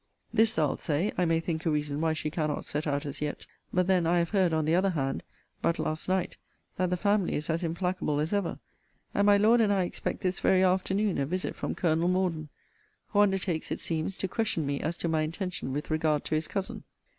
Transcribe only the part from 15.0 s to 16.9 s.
my intention with regard to his cousin.